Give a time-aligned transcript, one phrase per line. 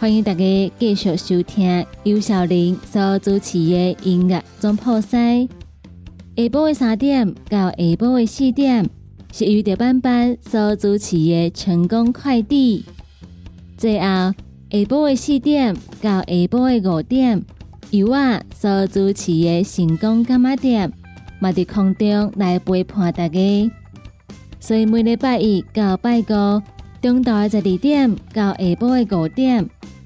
[0.00, 5.48] 欢迎大家继续收听尤小玲所主持的音乐总破塞。
[6.36, 8.88] 下晡的三点到下晡的四点
[9.32, 12.84] 是由德班班所主持的成功快递。
[13.76, 14.34] 最后下
[14.70, 17.44] 晡的四点到下晡的五点
[17.90, 20.92] 由我所主持的成功干妈店，
[21.40, 23.70] 嘛伫空中来陪伴大家。
[24.60, 26.62] 所以每礼拜一到拜五
[27.02, 29.68] 中昼的十二点到下晡的五点。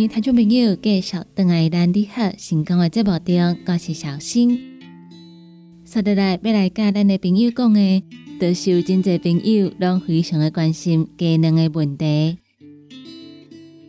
[0.00, 4.56] 迎听众朋友继续登来咱你好成功的节目中，我是小新。
[5.84, 8.02] 接下来要来教咱的朋友讲的，
[8.40, 12.38] 都是有真侪朋友拢非常的关心技能的问题。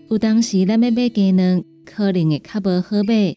[0.09, 3.33] 有当时咱要买技能，可能会较无好买，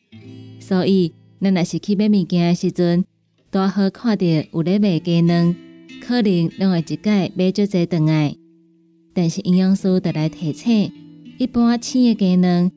[0.59, 3.05] 所以咱若是去买物件的时阵，
[3.53, 5.55] 多好看到有咧卖技能，
[6.01, 8.34] 可能拢会一概买足侪顿来。
[9.15, 10.91] 但是营养师就来提醒。
[11.37, 12.71] 一般青的鸡卵，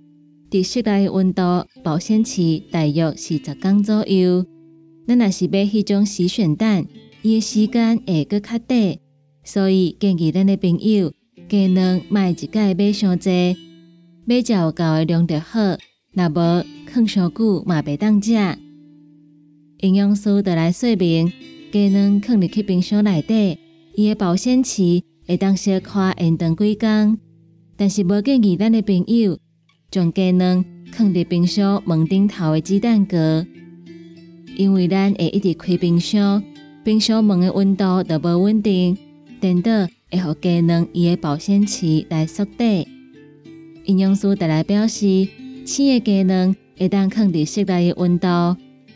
[0.49, 1.41] 伫室内温度
[1.83, 4.43] 保鲜期大约是十天左右。
[5.07, 6.87] 咱若是买迄种洗选蛋，
[7.21, 8.97] 伊的时间会搁较短，
[9.43, 11.13] 所以建议咱的朋友
[11.47, 13.55] 鸡卵卖一届买上济，
[14.25, 15.59] 买只有够的量就好。
[16.13, 18.33] 若无放上久嘛袂当食。
[19.81, 21.31] 营养师就来说明，
[21.71, 23.59] 鸡卵放入去冰箱内底，
[23.93, 27.19] 伊的保鲜期会当小可延长几工。
[27.79, 29.37] 但是无建议咱的朋友
[29.91, 33.45] 将鸡卵放伫冰箱门顶头的鸡蛋壳，
[34.57, 36.43] 因为咱会一直开冰箱，
[36.83, 38.97] 冰箱门的温度就无稳定，
[39.39, 42.83] 等到会互鸡卵伊的保鲜期来缩短。
[43.85, 45.27] 营养师特来表示，
[45.63, 48.27] 青的鸡卵会当放伫室内的温度，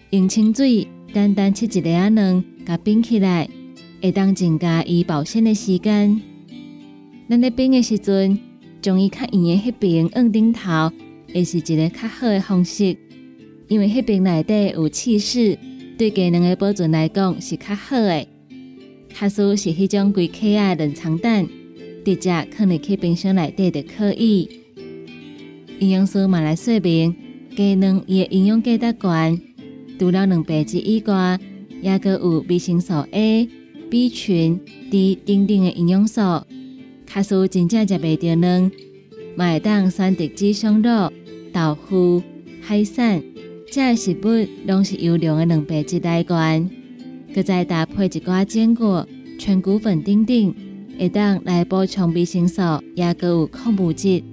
[0.10, 3.48] 用清水简单切一粒仔卵，甲冰起来，
[4.02, 6.20] 会当增加伊保鲜的时间。
[7.30, 8.51] 咱咧冰的时阵。
[8.82, 10.92] 将伊较圆的迄边放顶头，
[11.34, 12.98] 会是一个较好的方式，
[13.68, 15.58] 因为迄边内底有气势，
[15.98, 18.28] 对鸡卵的保存来讲是较好的。
[19.14, 21.48] 假使是迄种规克啊冷藏蛋，
[22.04, 24.50] 直接放入去冰箱内底就可以。
[25.80, 27.16] 营养师嘛来说明，
[27.56, 29.42] 鸡卵伊的营养价值悬，
[30.00, 31.40] 除了蛋白质以外，
[31.82, 33.48] 也个有维生素 A、
[33.90, 36.22] B 群、D 等等的营养素。
[37.14, 38.72] 卡数真正食袂着呢，
[39.38, 41.12] 会当选择鸡胸肉、
[41.52, 42.24] 豆腐、
[42.62, 43.22] 海产，
[43.70, 46.70] 这食物拢是优良的蛋白质来源。
[47.36, 49.06] 佮再搭配一寡坚果、
[49.38, 50.56] 全谷粉等等，
[50.98, 52.62] 会当来补充维生素，
[52.96, 54.24] 也个有矿物质，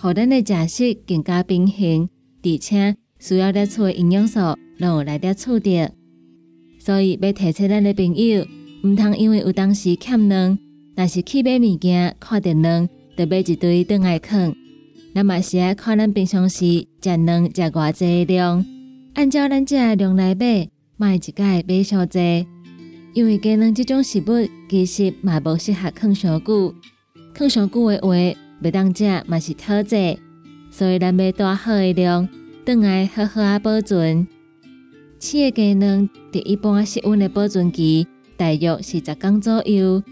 [0.00, 2.08] 互咱的食食更加平衡，
[2.44, 4.38] 而且需要得出的营养素，
[4.76, 5.90] 拢有来得取得。
[6.78, 8.46] 所以要提醒咱的朋友，
[8.84, 10.56] 毋通因为有当时欠卵。
[10.98, 14.52] 若是去买物件，看到卵，就买一堆倒来放。
[15.12, 18.66] 那嘛是爱看咱平常时食卵食偌济量，
[19.14, 22.44] 按照咱食量来买，卖一概买上济。
[23.14, 26.74] 因为鸡卵这种食物其实嘛无适合放上久，
[27.32, 28.16] 放上久的话，
[28.60, 30.18] 袂当食嘛是讨济。
[30.68, 32.28] 所以咱买大好的量，
[32.64, 34.26] 倒来好好啊保存。
[35.20, 40.02] 饲的鸡卵伫一般室温的保存期大约是十天左右。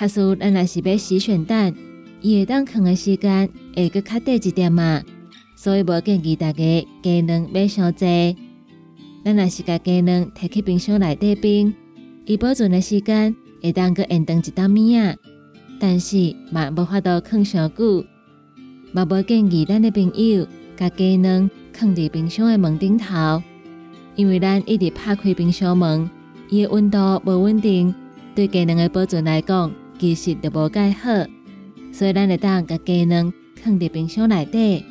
[0.00, 1.74] 卡数咱若是要洗选蛋，
[2.22, 5.02] 伊会当放的时间会搁较短一点嘛，
[5.54, 8.34] 所以无建议大家鸡卵买伤济。
[9.22, 11.74] 咱若是甲鸡卵摕去冰箱内底冰，
[12.24, 15.14] 伊保存的时间会当搁延长一档米啊，
[15.78, 18.02] 但是嘛无法度放伤久，
[18.92, 20.46] 嘛无建议咱的朋友
[20.78, 23.42] 甲鸡卵放伫冰箱的门顶头，
[24.16, 26.08] 因为咱一直拍开冰箱门，
[26.48, 27.94] 伊的温度无稳定，
[28.34, 29.70] 对鸡卵的保存来讲。
[30.00, 31.10] 其实就无介好，
[31.92, 33.30] 所以咱会当甲鸡卵
[33.62, 34.82] 放伫冰箱内底，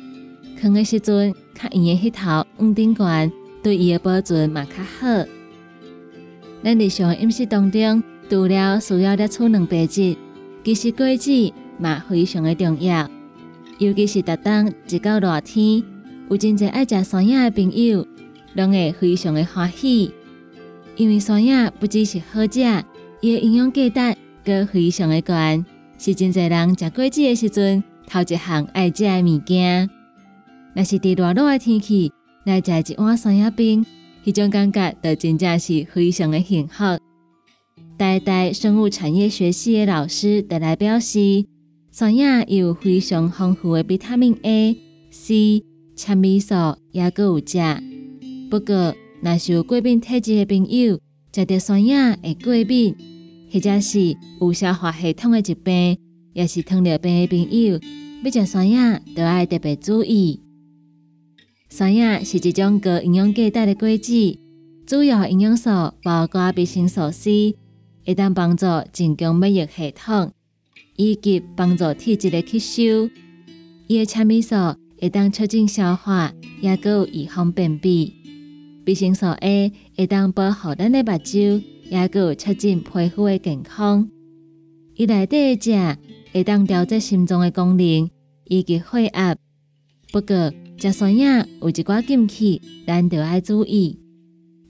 [0.56, 5.24] 放的时阵较圆的迄头往顶悬，对伊的保存嘛较好。
[6.62, 10.16] 咱日常饮食当中，除了需要得储蛋白质，
[10.62, 13.10] 其实果子嘛非常的重要。
[13.78, 15.82] 尤其是逐当一到热天，
[16.28, 18.06] 有真侪爱食山野的朋友，
[18.54, 20.12] 拢会非常的欢喜，
[20.94, 22.60] 因为山野不只是好食，
[23.20, 24.16] 伊的营养价值。
[24.44, 25.64] 个非常的悬，
[25.98, 29.88] 是真侪人食果子的时阵头一项爱食的物件。
[30.74, 32.12] 若是伫热热的天气
[32.44, 33.84] 来食一碗山药冰，
[34.24, 36.84] 迄种感觉就真正是非常的幸福。
[37.96, 41.44] 代代生物产业学系的老师得来表示，
[41.90, 44.76] 山药有非常丰富的维他命 A、
[45.10, 45.62] C、
[45.94, 46.54] 纤维素，
[46.92, 47.58] 也个有食。
[48.48, 50.98] 不过，若是有过敏体质的朋友，
[51.34, 52.96] 食着山药会过敏。
[53.52, 55.98] 或者是有消化系统的疾病，
[56.32, 57.80] 也是糖尿病的朋友，
[58.22, 60.40] 要食山药都要特别注意。
[61.68, 64.38] 山药是一种高营养价值的果子，
[64.86, 65.70] 主要营养素
[66.02, 67.56] 包括维生素 C，
[68.04, 70.32] 会当帮助增强免疫系统，
[70.96, 73.10] 以及帮助体质的吸收。
[73.88, 74.54] 伊的纤维素
[75.00, 78.14] 会当促进消化，也有预防便秘。
[78.86, 81.62] 维生素 A 会当保护咱的目睭。
[81.90, 84.08] 也有促进皮肤的健康，
[84.94, 85.98] 伊内底的食
[86.32, 88.08] 会当调节心脏的功能
[88.44, 89.34] 以及血压。
[90.12, 93.98] 不过，食酸鸭有一寡禁忌，咱着爱注意。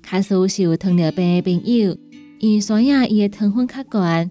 [0.00, 1.94] 卡苏是有糖尿病的朋友，
[2.38, 4.31] 因为酸鸭伊的糖分较悬，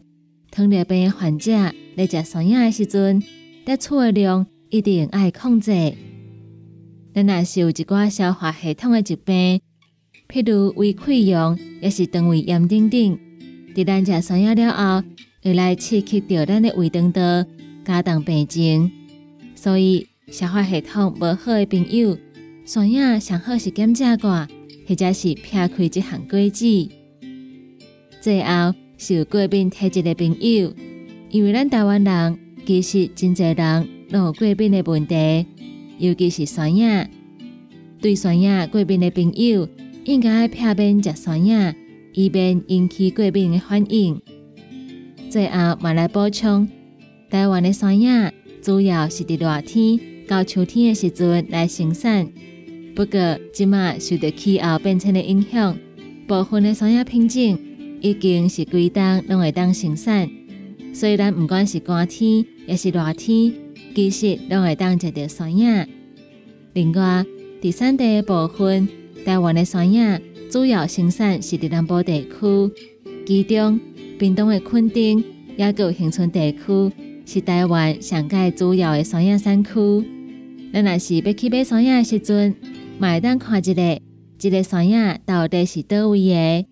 [0.49, 1.51] 糖尿病的患者
[1.95, 3.21] 在食酸鸭的时阵，
[3.65, 5.93] 得储的量一定爱控制。
[7.13, 9.61] 咱若是有一寡消化系统的疾病。
[10.31, 13.17] 譬如胃溃疡，也是肠胃炎等等。
[13.73, 15.03] 伫咱食酸药了后，
[15.41, 17.43] 会来刺激着咱的胃肠道，
[17.83, 18.91] 加重病情。
[19.55, 22.15] 所以消化系统无好的朋友，
[22.63, 24.47] 酸药上好是减食过，
[24.87, 26.89] 或者是撇开这项果子。
[28.21, 30.71] 最后是有过敏体质的朋友，
[31.31, 35.47] 因为咱台湾人其实真侪人拢有过敏的问题，
[35.97, 37.07] 尤其是酸药。
[37.99, 39.67] 对酸药过敏的朋友。
[40.09, 41.71] 应该避免食酸药，
[42.13, 44.19] 以免引起过敏的反应。
[45.29, 46.67] 最后，嘛来补充，
[47.29, 52.27] 台湾的山药主要是伫热天到秋天的时阵来生产。
[52.95, 55.77] 不过，即马受到气候变迁的影响，
[56.27, 57.59] 部分的山药品种
[58.01, 60.27] 已经是规当拢会当生产。
[60.91, 63.53] 所以，咱不管是寒天也是热天，
[63.93, 65.85] 其实拢会当食到山药。
[66.73, 67.23] 另外，
[67.61, 68.89] 第三的部分。
[69.29, 70.19] 台湾的山野
[70.49, 72.73] 主要生产是伫南部地区，
[73.27, 73.79] 其中
[74.17, 75.23] 屏东的垦丁
[75.55, 76.91] 也有恒春地区
[77.27, 79.69] 是台湾上界主要的山野山区。
[80.73, 82.55] 咱若是要去买山野的时阵，
[82.97, 84.01] 买单看一个，
[84.39, 86.65] 这个山野到底是倒位的？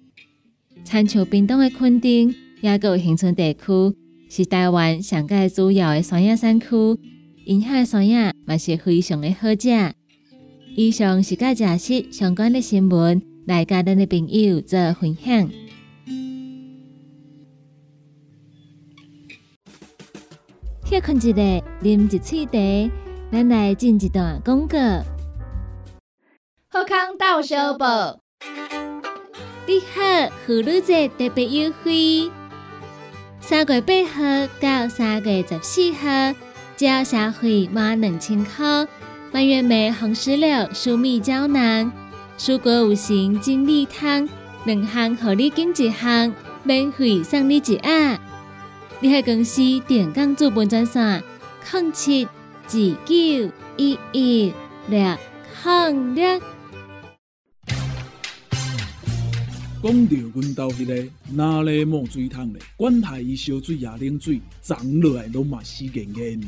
[0.84, 3.62] 参像屏东的垦丁也有恒春地区
[4.32, 6.68] 是台湾上界主要的山野山区，
[7.46, 9.94] 因遐的山野嘛是非常的好食。
[10.80, 15.50] 以上是甲食食相关的新闻，来甲咱的朋友做分享。
[20.86, 21.36] 歇困一下，
[21.82, 22.92] 啉一喙茶，
[23.32, 24.78] 咱来进一段广告。
[26.70, 28.20] 好康到小报，
[29.66, 32.30] 你好，妇女节特别优惠，
[33.40, 36.36] 三月八号到三月十四号，
[36.76, 38.88] 只要消费满两千块，
[39.38, 41.94] 蔓越莓红石榴舒密胶囊、
[42.40, 44.28] 蔬果五行精力汤
[44.66, 48.20] 两项，合你拣一项，免费送你一盒。
[49.00, 51.22] 你喺公司电工资本专线：
[51.72, 52.72] 零七二
[53.06, 54.52] 九一一
[54.90, 55.18] 六
[55.64, 56.42] 零六。
[59.84, 66.42] 讲到阮兜迄个哪里冒水桶咧，管他伊烧水也冷水，长落来拢嘛死严严。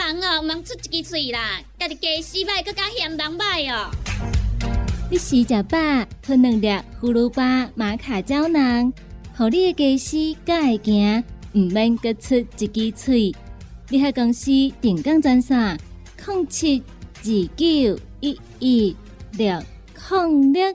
[0.00, 3.90] 人哦，毋通出一支嘴啦，家己家洗歹，更加嫌人歹哦。
[5.10, 5.76] 你食食饱，
[6.22, 8.90] 吞两粒葫芦巴玛卡胶囊，
[9.36, 11.24] 互你的家洗更会行。
[11.52, 13.36] 毋免各出一支喙，
[13.90, 15.78] 你喺公司定岗专线：
[16.26, 16.82] 零七
[17.18, 17.24] 二
[17.56, 18.96] 九一一
[19.32, 19.62] 六
[20.10, 20.74] 零六。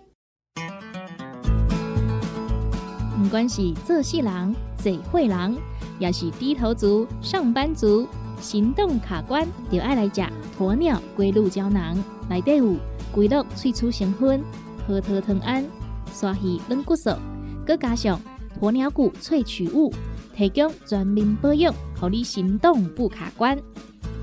[3.20, 5.58] 毋管是做事人、做会人，
[5.98, 8.08] 也是低头族、上班族，
[8.40, 10.22] 行动卡关，就爱来食
[10.60, 11.98] 鸵鸟龟鹿胶囊。
[12.30, 12.76] 内底有
[13.12, 14.44] 龟鹿萃取成分，
[14.88, 15.66] 核桃藤胺、
[16.12, 17.12] 鲨鱼软骨素，
[17.66, 18.20] 佮加上
[18.60, 19.94] 鸵鸟骨萃取物。
[20.36, 23.58] 提供全面保养，让你行动不卡关。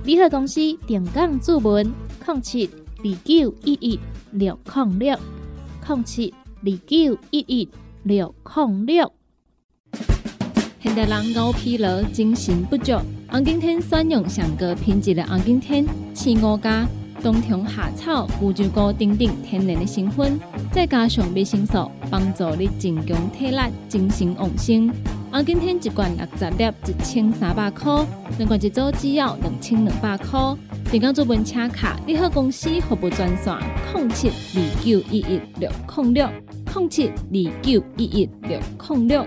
[0.05, 1.91] 联合公司定岗注文：
[2.27, 3.99] 零七二九一一
[4.33, 5.19] 六零六
[5.89, 7.69] 零七二九一一
[8.03, 9.13] 六零六。
[10.81, 12.93] 现代人熬疲劳、精神不足，
[13.33, 16.87] 红景天选用上个品质的红景天青五加
[17.23, 20.39] 冬虫夏草、乌鸡菇等等天然的成分，
[20.71, 23.59] 再加上维生素，帮助你增强体力、
[23.89, 24.93] 精神旺盛。
[25.31, 28.05] 红景天一罐六十粒，一千三百块；
[28.37, 30.39] 两罐一组只要两千两百块。
[30.91, 33.57] 电工做本车卡，你好公司服务专线：
[33.95, 36.29] 零七二九一一六零六
[36.75, 38.61] 零七二九一一六
[38.91, 39.27] 零六。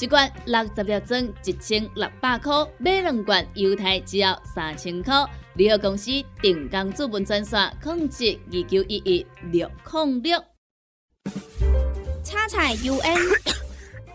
[0.00, 5.14] 一罐六十粒装，一千六百块；买两罐，犹太只要三千块。
[5.56, 10.42] 联合公司定岗资本专线：控制二九一一六零六。
[12.24, 13.18] 叉彩 UN，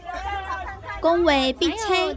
[1.04, 2.15] 讲话必切，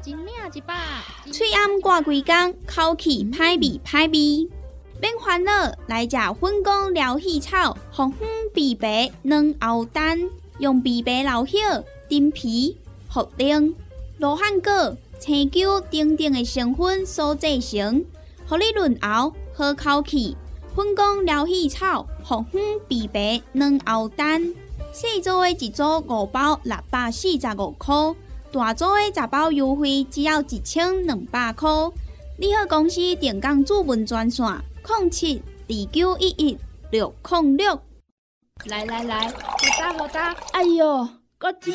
[1.30, 4.48] 嘴暗挂几工，口气歹味歹味。
[4.98, 5.52] 免烦恼，
[5.88, 10.18] 来食粉果疗气草，红粉枇杷软后蛋，
[10.58, 11.60] 用枇杷老叶、
[12.08, 12.78] 丁皮。
[13.12, 13.74] 茯苓、
[14.18, 18.04] 罗汉果、青椒等等的成分所制成，
[18.46, 20.36] 合你润喉好口气。
[20.76, 24.54] 粉工疗气草、红粉枇杷软喉丹，
[24.92, 28.14] 细组的一组五包六百四十五块，
[28.52, 31.68] 大组的十包优惠只要一千两百块。
[32.36, 34.46] 你好，公司电工主文专线：
[34.86, 36.56] 零七二九一一
[36.92, 37.80] 六零六。
[38.66, 39.34] 来来来，好
[39.80, 41.72] 打好打，哎呦，够痛！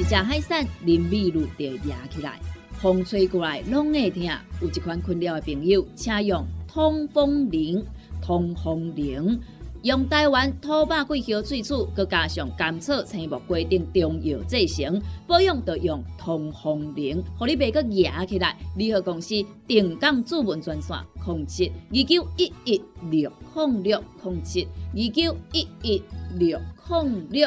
[0.00, 2.40] 一只海扇林密路就压起来，
[2.70, 4.24] 风吹过来拢会疼。
[4.62, 7.84] 有一款困扰的朋友，请用通风铃。
[8.22, 9.38] 通风铃
[9.82, 18.56] 用台湾土白桂花萃取，佮加上甘草、青木规定中药制成，保养要用通风铃，互你袂佮压起来。
[18.76, 19.34] 联合公司
[19.66, 26.02] 定岗主文专线：零七二九一一六控六零七二九一一
[26.38, 27.46] 六零六。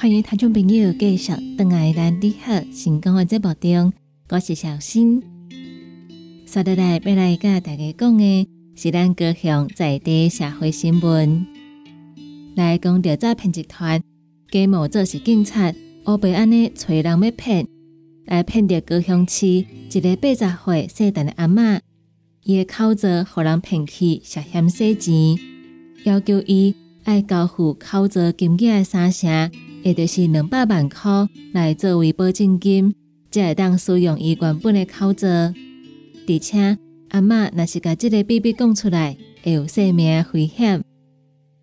[0.00, 3.92] 欢迎听众朋友继续登来咱你好成功的节目中，
[4.30, 5.20] 我是小新。
[6.46, 11.46] 接下来要来甲大家讲的是咱高雄在地社会新闻。
[12.56, 14.02] 来讲调查骗集团
[14.50, 15.70] 假冒做是警察，
[16.06, 17.66] 乌白安尼找人要骗，
[18.24, 21.78] 来骗到高雄市一个八十岁细陈的阿嬷，
[22.44, 25.38] 伊的口罩互人骗去，涉嫌洗钱，
[26.04, 29.50] 要求伊爱交付口罩金额的三成。
[29.82, 32.94] 也就是两百万块来作为保证金，
[33.30, 35.26] 才会当使用伊原本的口罩。
[35.28, 40.82] 而且阿嬷若是甲这个秘密讲出来，会有生命危险。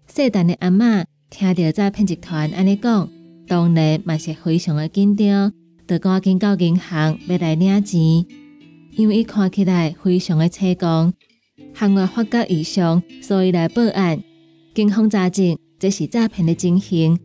[0.07, 3.09] 细胆的阿嬷听到诈骗集团安尼讲，
[3.47, 5.53] 当然嘛是非常的紧张，
[5.87, 8.25] 就赶紧到银行要来领钱。
[8.95, 11.13] 因为伊看起来非常的成功，
[11.73, 14.21] 行外发觉异常，所以来报案。
[14.73, 17.17] 警方查证这是诈骗的情形。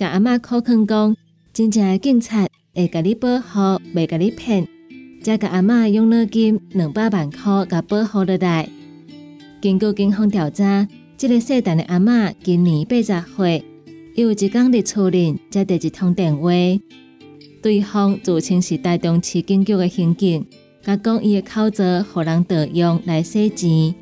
[0.00, 1.14] 甲阿嬷口劝讲，
[1.52, 3.58] 真正的警察会甲你保护，
[3.94, 4.66] 袂甲你骗。
[5.22, 8.66] 再甲阿嬷用了金两百万块，甲保护落来。
[9.60, 13.62] 经过警方调查，这个姓陈的阿嬷今年八十岁，
[14.14, 16.48] 有一工日厝里接到一通电话，
[17.60, 20.46] 对方自称是台中市警局的刑警，
[20.82, 23.94] 甲讲伊的口罩互人盗用来洗钱，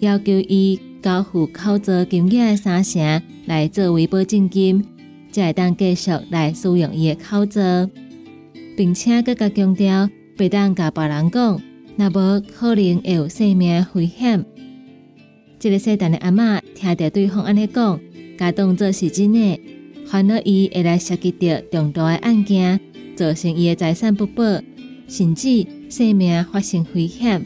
[0.00, 4.84] 要求伊交付口罩金额的三成来作为保证金。
[5.36, 7.60] 才会当继续来使用伊的口罩，
[8.74, 11.60] 并且更加强调，别当甲别人讲，
[11.96, 14.42] 那无可能会有生命危险。
[15.58, 18.00] 这个细陈的阿嬷听到对方安尼讲，
[18.38, 19.60] 甲当作是真的，
[20.06, 22.80] 烦恼伊会来涉及到重大的案件，
[23.14, 24.42] 造成伊的财产不保，
[25.06, 27.44] 甚至生命发生危险，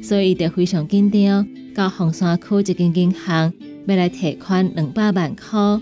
[0.00, 3.52] 所以就非常紧张，到红山区一间银行
[3.88, 5.80] 要来提款两百万块。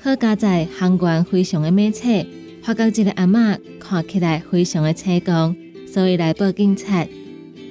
[0.00, 2.06] 好加在行员非常的美测，
[2.62, 5.56] 发觉这个阿嬷看起来非常的成功，
[5.86, 7.06] 所以来报警察。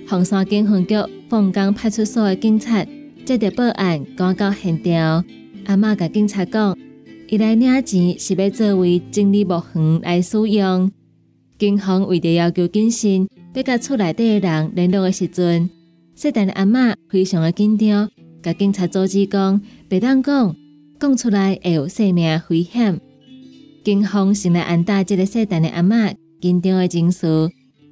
[0.07, 0.95] 红山警分局
[1.29, 2.85] 凤岗派出所的警察
[3.25, 5.23] 接到报案，赶到现场。
[5.65, 6.77] 阿嬷甲警察讲，
[7.29, 10.91] 伊来领钱是要作为整理木园来使用。
[11.57, 15.69] 警方为着要求谨慎，要甲厝内底的人联络的时阵，
[16.13, 18.09] 细陈阿嬷非常的紧张，
[18.43, 20.55] 甲警察阻止讲，别当讲。
[20.99, 22.99] 讲出来会有生命危险。
[23.83, 27.27] 警方先来安大这个细陈的阿嬷紧张的情绪，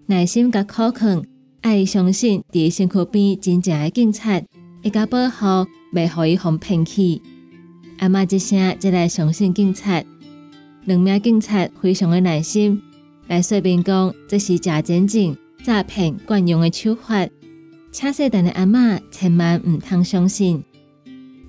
[0.07, 1.23] 耐心甲口劝，
[1.61, 4.41] 爱相信伫身躯边真正的警察，
[4.83, 7.21] 会甲保护，袂互伊互骗去。
[7.99, 10.03] 阿嬷一声才来相信警察。
[10.85, 12.81] 两名警察非常的耐心，
[13.27, 17.27] 来说明讲这是假检警诈骗惯用的手法，
[17.91, 20.63] 请细陈的阿嬷千万毋通相信。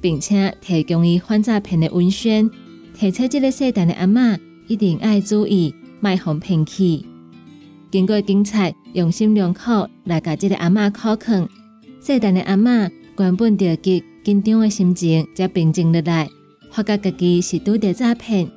[0.06, 2.48] 并且提供伊反诈骗的文宣，
[2.94, 4.38] 提醒这个细陈的阿嬷
[4.68, 7.04] 一定要注意，卖互骗去。
[7.90, 9.62] 经过警察用心良苦
[10.04, 11.48] 来甲这个阿嬷考劝，
[11.98, 12.88] 细陈的阿嬷
[13.18, 16.28] 原本着急紧张的心情才平静落来，
[16.70, 18.48] 发觉家己是拄着诈骗，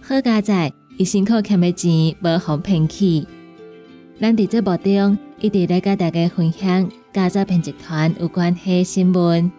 [0.00, 3.26] 好加在伊辛苦欠的钱无互骗去。
[4.20, 9.50] 咱伫这部中一直来甲大家分享假诈骗集团有关系新闻，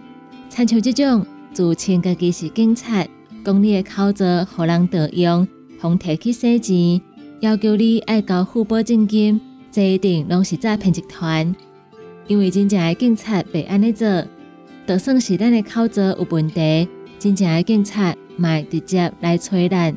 [0.49, 1.25] 参像这种。
[1.53, 3.05] 自称家己是警察，
[3.45, 5.47] 讲你的口罩互人盗用，
[5.79, 7.01] 互提去洗钱，
[7.41, 9.39] 要求你爱交付保证金，
[9.71, 11.55] 这一定拢是诈骗集团。
[12.25, 14.25] 因为真正的警察被安尼做，
[14.87, 16.87] 就算是咱的口罩有问题，
[17.19, 19.95] 真正的警察会直接来催咱，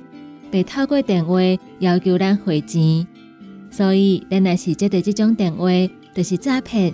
[0.51, 1.39] 被透过电话
[1.79, 3.07] 要求咱汇钱。
[3.71, 5.69] 所以，咱若是接到这种电话，
[6.15, 6.93] 就是诈骗，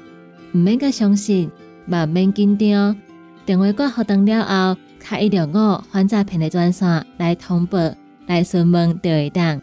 [0.54, 1.50] 毋免甲相信，
[1.88, 2.96] 万免紧张。
[3.44, 7.78] 电话挂好等了后，开一条五反诈骗的专线来通报、
[8.26, 9.60] 来询问就会当。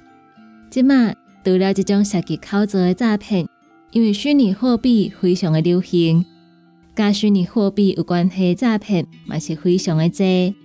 [0.69, 1.13] 即马
[1.43, 3.47] 除了即种涉及口罩的诈骗，
[3.91, 6.25] 因为虚拟货币非常的流行，
[6.93, 10.55] 甲虚拟货币有关系的诈骗嘛是非常的多。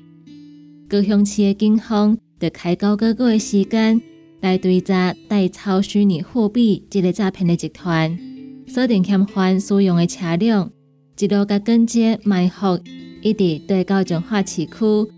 [0.89, 4.01] 高雄市的警方得开高个个的时间
[4.41, 8.19] 来追查代抄虚拟货币即个诈骗的集团，
[8.67, 10.71] 锁定嫌犯使用的车辆，
[11.19, 12.79] 一路甲跟接埋伏，
[13.25, 15.09] 一直对到彰化市区，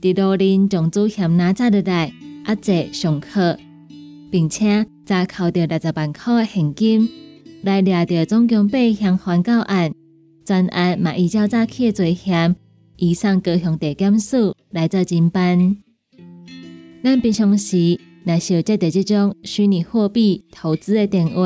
[0.00, 2.12] 伫路林将主嫌拿走落来，
[2.44, 3.56] 压制上课，
[4.32, 7.08] 并且再扣掉六十万块的现金，
[7.62, 9.92] 来掠着总共八项犯告案。
[10.44, 12.56] 专案嘛，依照早起的罪嫌，
[12.96, 15.76] 移送高雄地检署来做侦办。
[17.04, 21.44] 咱平常时若是有接到这种虚拟货币投资的电话，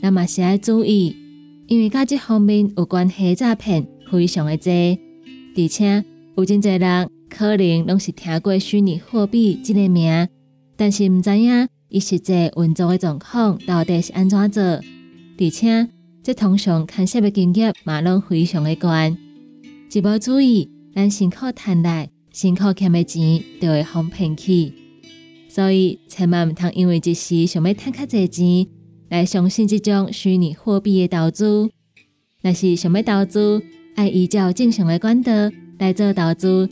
[0.00, 1.14] 咱嘛是要注意，
[1.66, 4.72] 因为甲这方面有关系诈骗非常的多，
[5.56, 6.04] 而且
[6.36, 10.28] 有真侪人可能拢是听过虚拟货币这个名，
[10.76, 15.88] 但是毋知影伊实际运作的状况到底是安怎做，而且。
[16.22, 18.90] 这通常看涉的金额嘛拢非常的高，
[19.90, 24.70] 一无注意，咱辛苦赚来、辛苦欠的钱就会被骗去。
[25.48, 28.68] 所以千万毋通因为一时想要赚较侪钱，
[29.08, 31.70] 来相信这种虚拟货币的投资。
[32.42, 33.62] 若是想要投资，
[33.96, 35.32] 爱依照正常的管道
[35.78, 36.68] 来做投资，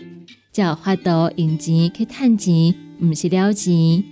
[0.53, 4.03] 才有法度用钱去赚钱，毋是了钱。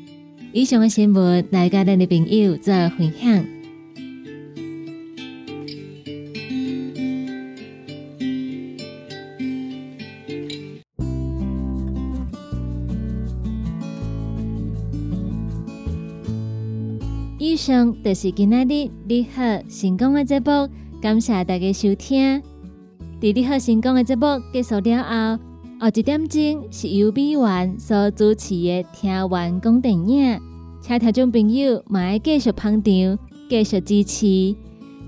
[0.52, 3.44] 以上的新闻来甲咱的朋友做分享。
[17.38, 20.68] 以上就是今仔日你好成功的节目，
[21.00, 22.42] 感谢大家收听。
[23.18, 25.42] 伫你好成功的节目结束了后，
[25.80, 30.38] 后一点钟是由美元所主持的听完讲电影，
[30.82, 34.54] 请听众朋友嘛爱继续捧场，继续支持。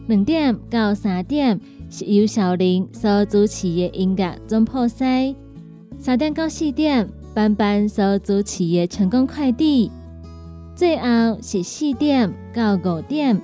[0.07, 5.37] 两点到三点是由小林所主持的音乐总破塞，
[5.99, 9.91] 三点到四点班班所主持的成功快递。
[10.75, 13.39] 最后是四点到五点，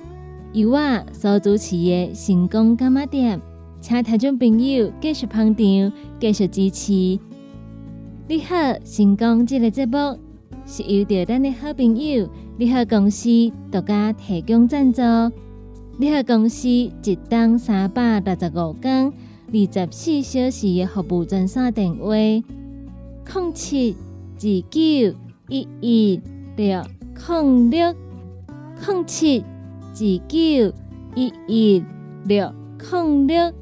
[0.53, 3.39] 由我所主持的成功干妈店，
[3.87, 6.91] 请听众朋友继续捧场，继续支持。
[8.27, 10.17] 你好，成功这个节目
[10.65, 13.29] 是由着咱的好朋友你好公司
[13.71, 15.03] 独家提供赞助。
[15.99, 19.13] 你好公司一档三百六十五天
[19.53, 23.95] 二十四小时的服务专线电话：零七
[24.33, 25.15] 二九
[25.47, 26.21] 一一
[26.55, 26.81] 六。
[27.27, 27.93] 零六
[28.87, 30.73] 零七二九
[31.13, 31.83] 一一
[32.25, 32.51] 六
[32.91, 33.53] 零六，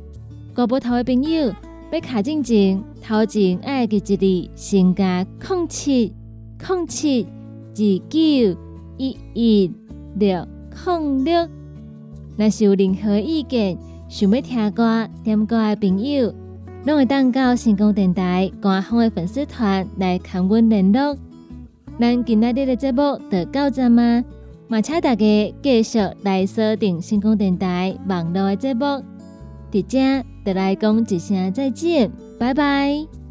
[0.56, 1.52] 国宝头的朋友
[1.92, 6.14] 要卡进前，头前爱记一字，先加零七
[6.60, 8.60] 零七二九
[8.98, 9.72] 一一
[10.16, 10.48] 六
[10.86, 11.48] 零六。
[12.38, 13.76] 若是有任何意见，
[14.08, 16.32] 想要听歌、点歌的朋友，
[16.86, 21.18] 拢会当到成功电台官方的粉丝团来看阮联络。
[22.00, 24.24] 咱今仔日的节目就到这吗？
[24.68, 29.04] 嘛，请大家继续来锁定成功电台网络的节目。
[30.44, 33.23] 得来讲一声再见，拜拜。